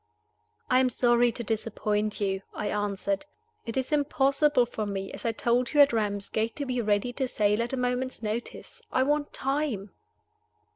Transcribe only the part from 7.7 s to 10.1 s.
a moment's notice. I want time."